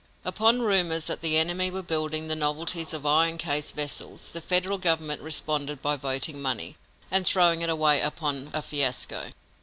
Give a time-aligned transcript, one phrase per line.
[0.25, 4.79] Upon rumors that the enemy were building the novelties of iron cased vessels, the Federal
[4.79, 6.75] government responded by voting money
[7.11, 9.29] and throwing it away upon a fiasco.